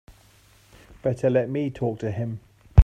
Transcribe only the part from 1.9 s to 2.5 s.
to him.